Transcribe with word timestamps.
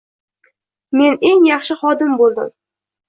"Men 1.01 1.19
eng 1.31 1.45
yaxshi 1.49 1.77
xodim 1.83 2.17
bo‘ldim. 2.23 2.51